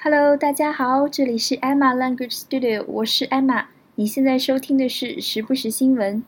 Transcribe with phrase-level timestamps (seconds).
[0.00, 3.64] Hello，大家好，这里是 Emma Language Studio，我是 Emma。
[3.96, 6.22] 你现在收听的是时不时新闻。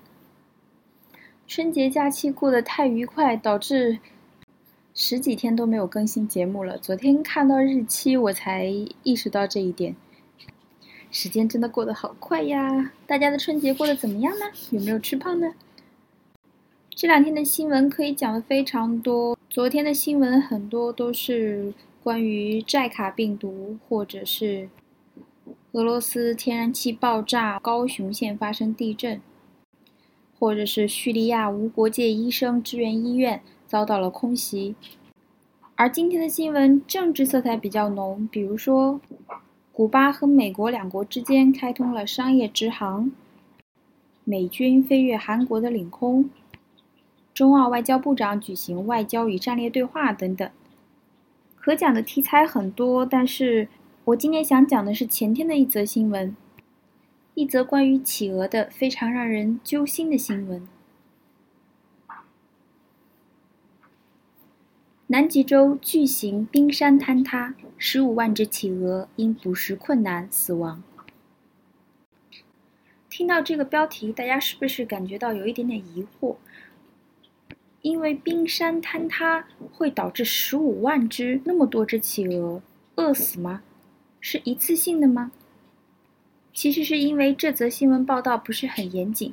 [1.47, 4.01] 春节假期过得太愉快，导致
[4.93, 6.77] 十几天都没有更新节目了。
[6.79, 8.65] 昨天看到日期，我才
[9.05, 9.95] 意识到这一点。
[11.13, 12.91] 时间真的过得好快呀！
[13.07, 14.47] 大家的春节过得怎么样呢？
[14.71, 15.55] 有没有吃胖呢？
[16.91, 19.39] 这两天的新闻可以讲的非常多。
[19.49, 21.73] 昨天的新闻很多都是。
[22.03, 24.71] 关于寨卡病毒，或者是
[25.73, 29.21] 俄罗斯天然气爆炸，高雄县发生地震，
[30.39, 34.75] 或者是叙利亚无国界医生支援医院遭到了空袭。
[35.77, 39.01] 而今天的新闻政治色彩比较浓，比如说，
[39.71, 43.13] 古巴和美国两国之间开通了商业直航，
[44.25, 46.31] 美军飞越韩国的领空，
[47.35, 50.51] 中澳外交部长举行外交与战略对话等等。
[51.61, 53.69] 可讲的题材很多，但是
[54.05, 56.35] 我今天想讲的是前天的一则新闻，
[57.35, 60.67] 一则关于企鹅的非常让人揪心的新闻。
[65.09, 70.83] 南极洲巨型冰山坍塌，十五万只企鹅因捕食困难死亡。
[73.11, 76.37] 听到这个标题，大家是不是感觉到有一点点疑惑？
[77.83, 82.63] 因为冰山坍塌会导致十五万只那么多只企鹅
[82.97, 83.63] 饿死吗？
[84.21, 85.33] 是一次性的吗？
[86.53, 89.33] 其实是因为这则新闻报道不是很严谨，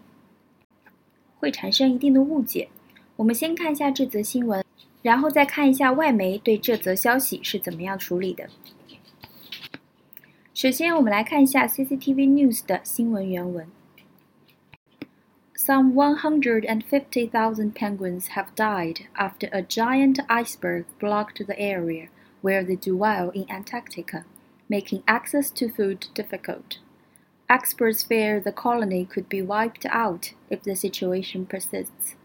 [1.40, 2.70] 会产生一定的误解。
[3.18, 4.64] 我们先看一下这则新闻，
[5.02, 8.48] 然后再看一下外媒对这则消息是怎么样处理的。
[10.54, 13.68] 首先，我们来看一下 CCTV News 的新闻原文。
[15.67, 22.09] Some 150,000 penguins have died after a giant iceberg blocked the area
[22.41, 24.25] where they dwell in Antarctica,
[24.69, 26.79] making access to food difficult.
[27.49, 32.17] Experts fear the colony could be wiped out if the situation persists.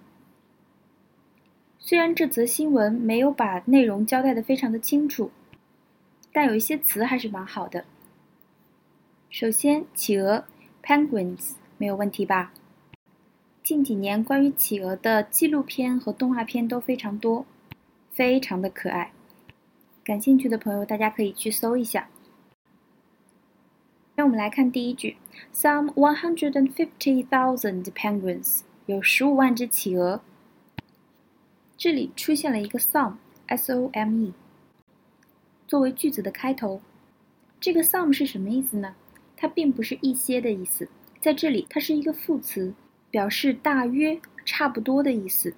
[1.80, 5.31] 虽然这则新闻没有把内容交代的非常的清楚，
[6.34, 7.86] 但有一些词还是蛮好的。
[9.30, 10.46] 首先，企鹅
[10.81, 12.53] （penguins） 没有问题吧？
[13.62, 17.47] 近几年关于企鹅的纪录片和动画片都非常多，
[18.11, 19.12] 非常的可爱。
[20.03, 22.09] 感兴趣的朋友，大家可以去搜一下。
[24.17, 25.17] 那我们来看第一句
[25.55, 30.21] ：Some one hundred and fifty thousand penguins，有十五万只企鹅。
[31.77, 34.33] 这里出现了一个 some，s-o-m-e，
[35.69, 36.81] 作为句子的开头。
[37.61, 38.97] 这个 some 是什么意思呢？
[39.37, 40.89] 它并不是一些的意思，
[41.21, 42.75] 在这里它是一个副词。
[43.12, 45.55] 表示大约、差不多的意思，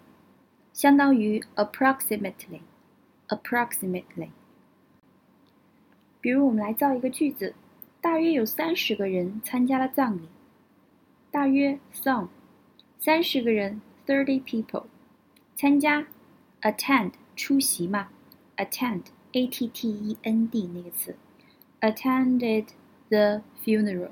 [0.73, 4.31] 相当于 approximately，approximately。
[6.21, 7.55] 比如，我们来造一个句子：
[8.01, 10.23] 大约有三十个人参加了葬礼。
[11.31, 12.27] 大约 some，
[12.99, 14.87] 三十个人 thirty people，
[15.55, 16.09] 参加
[16.63, 18.09] attend 出席嘛
[18.57, 21.15] ，attend，a t t e n d 那个词
[21.81, 22.67] ，attended
[23.11, 24.11] the funeral。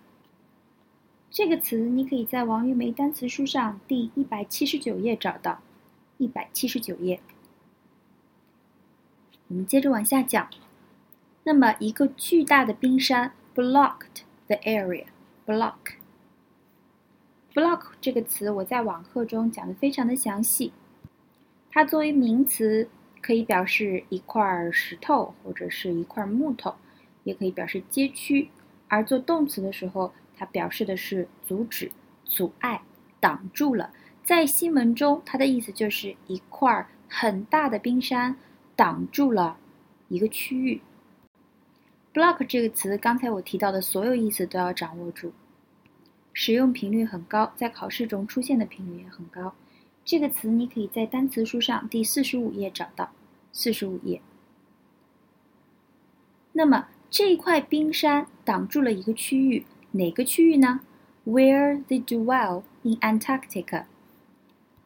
[1.31, 5.61] 这个词你可以在王玉梅单词书上第一百七十九页找到，
[6.17, 7.21] 一百七十九页。
[9.47, 10.49] 我们接着往下讲。
[11.47, 15.05] 那么，一个巨大的冰山 blocked the area。
[15.45, 15.83] block，block
[18.01, 20.73] 这个词我在网课中讲的非常的详细。
[21.71, 22.89] 它作为名词
[23.21, 26.75] 可以表示一块石头或者是一块木头，
[27.23, 28.49] 也可以表示街区。
[28.89, 31.89] 而做动词的时候，它表示的是阻止、
[32.25, 32.81] 阻碍、
[33.21, 33.93] 挡住了。
[34.21, 38.35] 在新闻中，它的意思就是一块很大的冰山
[38.75, 39.55] 挡住了
[40.09, 40.81] 一个区域。
[42.17, 45.29] Block 这个词，刚才我提到的所有意思都要掌握住，
[46.33, 49.53] 使用频率很高，在考试中出现的频率也很高。
[50.03, 53.11] 这个词你可以在单词书上第四十五页找到，
[53.53, 54.19] 四十五页。
[56.53, 60.79] 那么这块冰山挡住了一个区域，哪个区域呢
[61.23, 63.85] ？Where they dwell in Antarctica。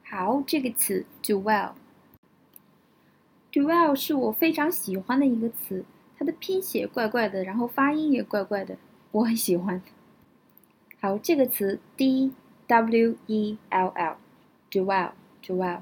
[0.04, 5.86] 好，这个词 dwell，dwell 是我非常喜欢的一个词。
[6.21, 8.77] 它的拼写怪怪的，然后发音也怪怪的，
[9.09, 9.81] 我很喜欢。
[11.00, 12.31] 好，这个词 d
[12.68, 15.79] w e l l，dwell，dwell，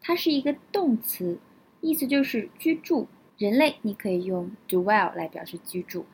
[0.00, 1.38] 它是一个动词，
[1.80, 3.06] 意思就是居住。
[3.38, 6.06] 人类你可以用 dwell 来表示居住，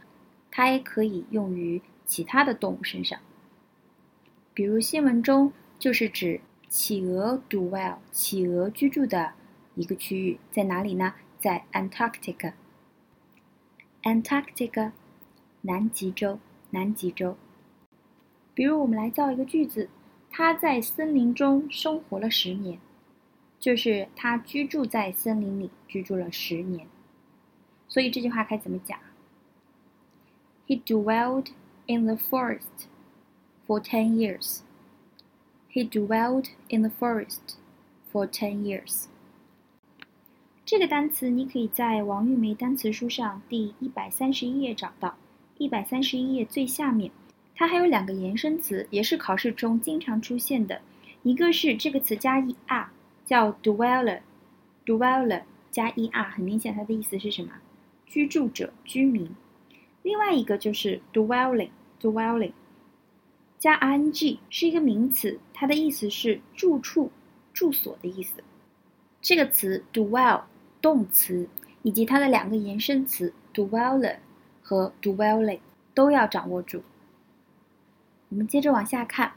[0.50, 3.18] 它也可以用于其他的动物身上。
[4.52, 9.32] 比如新闻中就是指企鹅 dwell，企鹅居住的
[9.74, 11.14] 一个区域在哪里呢？
[11.40, 12.52] 在 Antarctica。
[14.03, 14.91] Antarctica，
[15.61, 17.35] 南极洲，南极洲。
[18.53, 19.89] 比如，我们来造一个句子：
[20.31, 22.79] 他在森林中生活了十年，
[23.59, 26.87] 就是他居住在森林里居住了十年。
[27.87, 28.99] 所以这句话该怎么讲？
[30.67, 31.47] He dwelled
[31.85, 32.87] in the forest
[33.65, 34.61] for ten years.
[35.71, 37.55] He dwelled in the forest
[38.11, 39.07] for ten years.
[40.64, 45.16] 这个单词你可以在王玉梅单词书上第一百三十一页找到，
[45.58, 47.10] 一百三十一页最下面，
[47.56, 50.80] 它还有两个延伸词，也是考试中经常出现的。
[51.24, 52.86] 一个是这个词加 er，
[53.26, 55.42] 叫 dweller，dweller
[55.72, 57.50] 加 er，很明显它的意思是什么？
[58.06, 59.28] 居住者、居民。
[60.02, 62.52] 另外一个就是 dwelling，dwelling
[63.58, 67.10] 加 ing 是一个名词，它的意思是住处、
[67.52, 68.44] 住所的意思。
[69.20, 70.42] 这个词 dwell。
[70.82, 71.48] 动词
[71.82, 74.16] 以及它的两个延伸词 do weller
[74.60, 75.60] 和 do welling
[75.94, 76.82] 都要掌握住。
[78.28, 79.32] 我们接着往下看，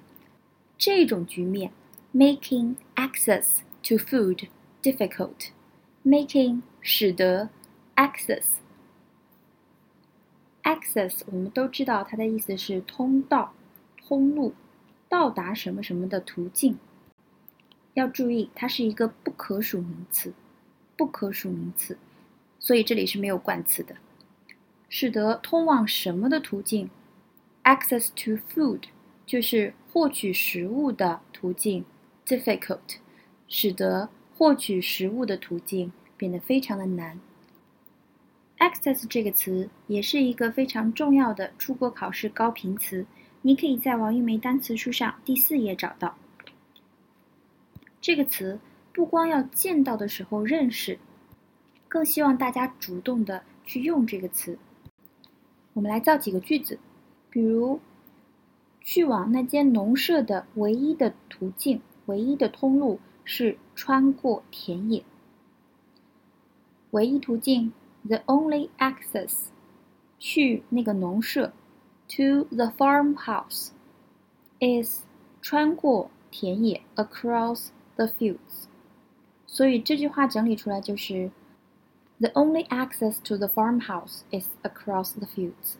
[0.77, 1.71] 这种局面
[2.13, 4.47] making access to food
[4.81, 7.50] difficult，making 使得
[7.95, 8.45] access
[10.63, 13.53] access 我们都知道它的意思是通道、
[14.07, 14.53] 通路、
[15.07, 16.80] 到达什么什么的途径。
[17.94, 20.33] 要注意，它是一个不可数名词。
[20.97, 21.97] 不可数名词，
[22.59, 23.95] 所以这里是没有冠词的。
[24.88, 26.89] 使得通往什么的途径
[27.63, 28.83] ，access to food
[29.25, 31.83] 就是获取食物的途径
[32.25, 32.97] ，difficult
[33.47, 37.19] 使得获取食物的途径变得非常的难。
[38.59, 43.06] access 这个词也是一个非常重要的出国考试高频词，
[43.42, 46.15] 你可以在王玉梅单词书上第四页找到
[48.00, 48.59] 这个词。
[48.95, 50.97] 不光要见到的时候认识，
[51.89, 54.57] 更希望大家主动的去用这个词。
[55.74, 56.80] 我们来造几个句子，
[57.30, 57.81] 比如，
[58.80, 65.03] 去往那间农舍的唯一的途径、唯一的通路是穿过田野。
[66.92, 67.74] 唯一途径
[68.07, 69.47] ，the only access，
[70.18, 71.52] 去那个农舍
[72.07, 73.71] ，to the farmhouse
[74.61, 75.02] is
[75.42, 78.69] 穿过田野，across the fields。
[79.56, 81.31] 所以这句话整理出来就是
[82.19, 85.76] ：The only access to the farmhouse is across the fields。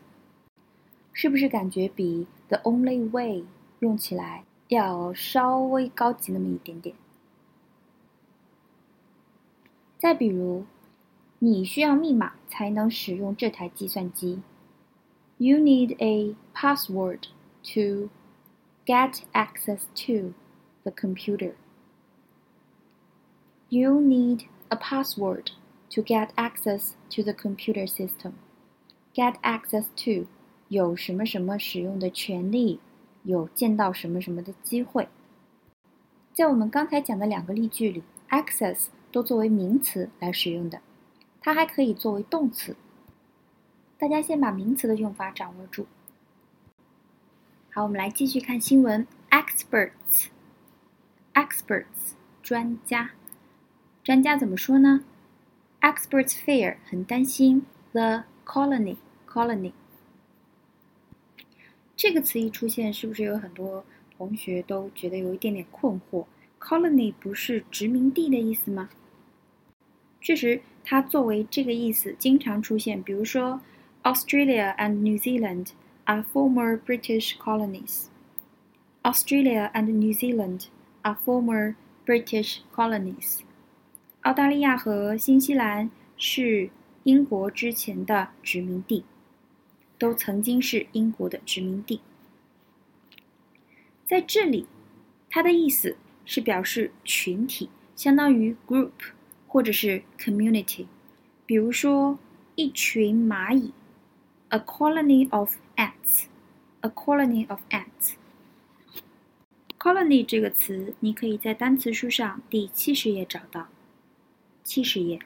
[1.12, 3.44] 是不是感觉比 the only way
[3.80, 6.96] 用起来要稍微高级那么一点点？
[9.98, 10.64] 再比如，
[11.38, 14.40] 你需要密码才能使用这台计算机。
[15.36, 17.24] You need a password
[17.74, 18.08] to
[18.86, 20.32] get access to
[20.82, 21.56] the computer.
[23.68, 25.50] You need a password
[25.90, 28.34] to get access to the computer system.
[29.12, 30.28] Get access to
[30.68, 32.78] 有什么什么使用的权利，
[33.24, 35.08] 有见到什么什么的机会。
[36.32, 40.80] 在我们刚才讲的两个例句里，access 都作为名词来使用的，
[41.40, 42.76] 它还可以作为动词。
[43.98, 45.88] 大家先把名词的用法掌握住。
[47.70, 49.08] 好，我们来继续看新闻。
[49.30, 53.15] Experts，experts 专家。
[54.05, 55.03] 专家怎么说呢？
[55.81, 59.71] Experts fear 很担心 the colony colony
[61.95, 63.85] 这个词一出现，是不是有很多
[64.17, 66.25] 同学都觉得有一点点困惑？
[66.59, 68.89] Colony 不是殖民地的意思吗？
[70.19, 73.01] 确实，它作为这个意思经常出现。
[73.01, 73.61] 比如说，
[74.03, 75.69] Australia and New Zealand
[76.05, 78.05] are former British colonies.
[79.03, 80.65] Australia and New Zealand
[81.01, 83.39] are former British colonies.
[84.26, 86.68] 澳大利亚和新西兰是
[87.04, 89.04] 英国之前的殖民地，
[89.98, 92.00] 都曾经是英国的殖民地。
[94.04, 94.66] 在这里，
[95.30, 98.90] 它的意思是表示群体，相当于 group
[99.46, 100.86] 或者是 community。
[101.46, 102.18] 比如说，
[102.56, 103.72] 一群蚂蚁
[104.48, 108.14] ，a colony of ants，a colony of ants。
[109.78, 113.68] colony 这个词，你可以在单词书上第七十页找到。
[114.66, 115.20] 七十页。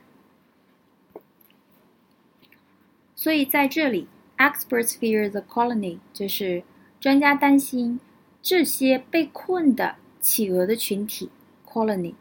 [3.16, 4.06] 所以在这里
[4.36, 6.62] ，experts fear the colony，就是
[7.00, 7.98] 专家担心
[8.42, 11.30] 这些被困的企鹅的群体
[11.66, 12.14] colony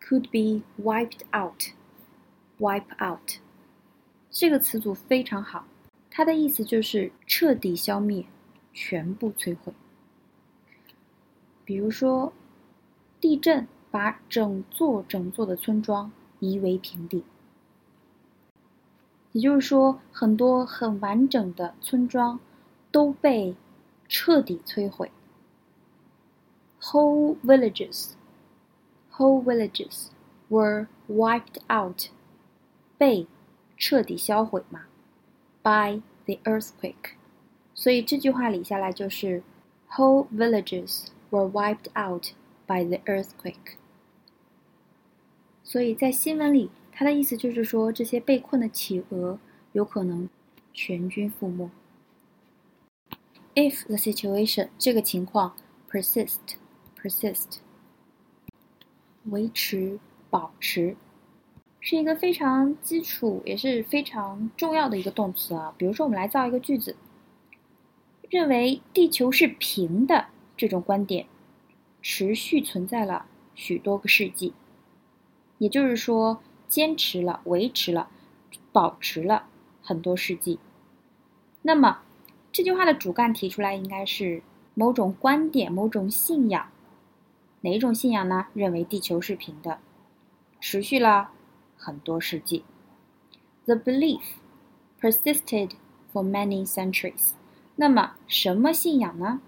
[0.00, 1.70] could be wiped out。
[2.58, 3.38] wipe out
[4.30, 5.66] 这个词组非常好，
[6.10, 8.24] 它的意思就是彻底消灭、
[8.72, 9.72] 全部摧毁。
[11.64, 12.32] 比如说，
[13.20, 13.68] 地震。
[13.95, 17.23] 把整座整座的村庄夷为平地，
[19.31, 22.39] 也就是说，很多很完整的村庄
[22.91, 23.55] 都被
[24.07, 25.11] 彻底摧毁。
[26.81, 28.13] Whole villages,
[29.11, 30.07] whole villages
[30.49, 32.09] were wiped out，
[32.97, 33.27] 被
[33.77, 34.85] 彻底销毁嘛？
[35.61, 37.15] By the earthquake。
[37.75, 39.43] 所以这句话理下来就是
[39.91, 42.31] Whole villages were wiped out
[42.65, 43.75] by the earthquake。
[45.68, 49.36] 所以在新闻里，它的意思就是说，这些被困的企鹅
[49.72, 50.28] 有可能
[50.72, 51.68] 全军覆没。
[53.56, 55.56] If the situation 这个情况
[55.90, 56.38] persist
[56.96, 57.56] persist
[59.24, 59.98] 维持
[60.30, 60.94] 保持，
[61.80, 65.74] 是一个非常基础也是非常重要的一个动词啊。
[65.76, 66.94] 比如说，我们来造一个句子，
[68.30, 71.26] 认为地球是平的这种观点
[72.00, 74.52] 持续存在了许多个世纪。
[75.58, 78.08] 也就是说，坚持了、维持了、
[78.72, 79.44] 保持了
[79.82, 80.58] 很多世纪。
[81.62, 82.00] 那么，
[82.52, 84.42] 这句话的主干提出来应该是
[84.74, 86.68] 某种观点、某种信仰。
[87.62, 88.46] 哪一种信仰呢？
[88.54, 89.78] 认为地球是平的，
[90.60, 91.30] 持续了
[91.76, 92.64] 很多世纪。
[93.64, 94.22] The belief
[95.00, 95.72] persisted
[96.12, 97.32] for many centuries。
[97.74, 99.40] 那么，什么信仰呢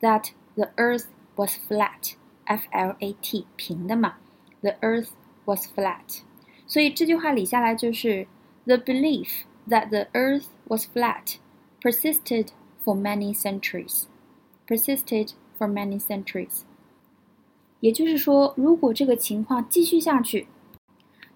[0.00, 4.16] ？That the Earth was flat，F-L-A-T，平的嘛。
[4.60, 5.08] The Earth
[5.48, 6.20] was flat，
[6.66, 8.28] 所以这句话理下来就是
[8.66, 11.36] the belief that the Earth was flat
[11.80, 12.48] persisted
[12.84, 14.04] for many centuries.
[14.66, 16.60] Persisted for many centuries.
[17.80, 20.46] 也就是说，如果这个情况继续下去，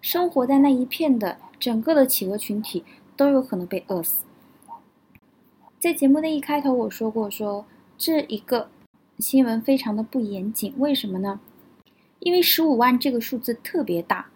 [0.02, 2.84] 生活在那一片的整个的企鹅群体
[3.16, 4.24] 都有可能被饿死。
[5.80, 7.64] 在节目的一开头我说过，说
[7.96, 8.68] 这一个
[9.18, 11.40] 新闻非常的不严谨，为什么呢？
[12.22, 14.30] 因为十五万这个数字特别大，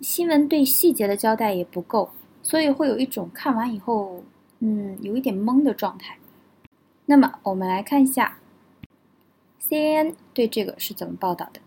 [0.00, 2.10] 新闻对细节的交代也不够，
[2.42, 4.24] 所以会有一种看完以后，
[4.58, 6.18] 嗯，有一点懵的状态。
[7.06, 8.38] 那么，我们来看一下
[9.60, 11.60] CNN 对这个是怎么报道的。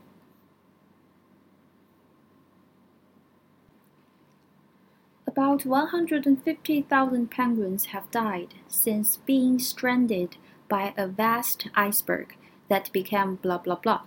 [5.26, 10.32] About 150,000 penguins have died since being stranded
[10.68, 12.36] by a vast iceberg
[12.68, 14.02] that became blah blah blah.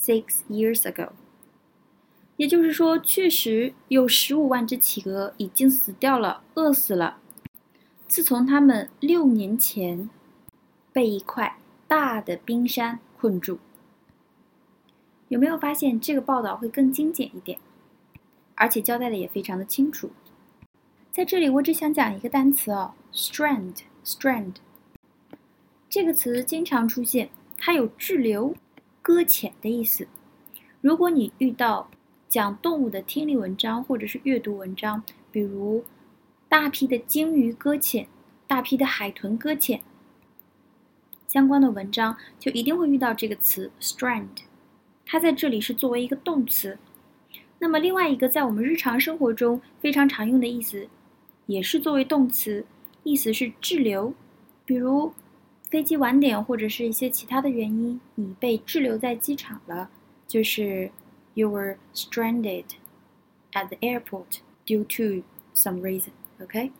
[0.00, 1.10] Six years ago，
[2.36, 7.18] 也就是说，确实有十五万只企鹅已经死掉了，饿死了。
[8.06, 10.08] 自从它们六年前
[10.92, 13.58] 被一块大的冰山困住，
[15.26, 17.58] 有没有发现这个报道会更精简一点，
[18.54, 20.12] 而且交代的也非常的清楚？
[21.10, 24.54] 在这里，我只想讲一个单词哦，strand，strand，
[25.90, 27.28] 这个词经常出现，
[27.58, 28.54] 它有滞留。
[29.08, 30.06] 搁浅的意思。
[30.82, 31.88] 如果你遇到
[32.28, 35.82] 讲动物的听力文章或者是阅读文章，比如
[36.46, 38.06] 大批的鲸鱼搁浅、
[38.46, 39.80] 大批的海豚搁浅
[41.26, 44.26] 相关的文章，就一定会遇到这个词 strand。
[45.06, 46.76] 它在这里是作为一个动词。
[47.58, 50.86] 那么另外一个在我们日常生活中非常常用的意思，
[51.46, 52.66] 也是作为动词，
[53.04, 54.12] 意思是滞留，
[54.66, 55.14] 比如。
[55.70, 59.90] 飞机晚点或者是一些其他的原因，你被滞留在机场了，
[60.26, 60.90] 就是
[61.34, 62.64] you were stranded
[63.52, 65.22] at the airport due to
[65.54, 66.10] some reason。
[66.42, 66.70] OK，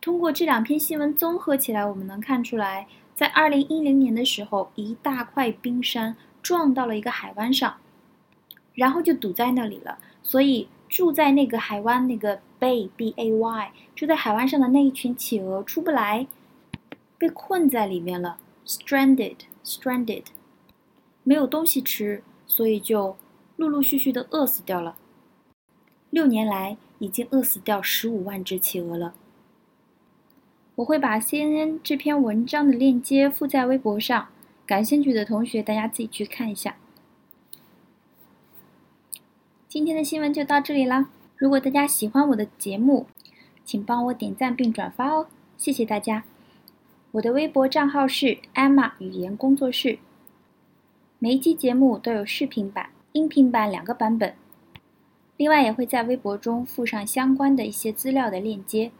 [0.00, 7.76] 通过这两篇新闻综合起来，我们能看出来，在二零一零年的时候，一大块冰山撞到了一个海湾上，
[8.74, 9.98] 然后就堵在那里了。
[10.22, 16.26] 所以住在那个海湾那个 bay b a y 住在海湾上的那一群企鹅出不来，
[17.18, 20.24] 被困在里面了，stranded stranded，
[21.22, 23.16] 没有东西吃，所以就
[23.56, 24.96] 陆陆续续的饿死掉了。
[26.10, 29.14] 六年来已经饿死掉十五万只企鹅了。
[30.76, 34.28] 我会把 CNN 这篇文章的链接附在微博上，
[34.66, 36.76] 感兴趣的同学大家自己去看一下。
[39.68, 41.08] 今天的新闻就到这里啦！
[41.36, 43.06] 如果大家喜欢我的节目，
[43.64, 46.24] 请帮我点赞并转发哦，谢谢大家。
[47.16, 49.98] 我的微博账号是 Emma 语言工作室，
[51.18, 54.34] 每一期节目都有视频版、音频版两个版本，
[55.38, 58.90] 另外也会在微博中附上相关的一些资料的链接。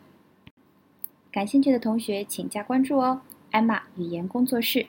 [1.30, 3.20] 感兴趣的同学请加关注哦
[3.52, 4.86] ，Emma 语言工作室。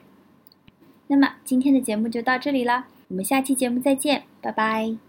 [1.08, 5.07] 那么今天的节目就到这里了，我们下期节目再见，拜拜。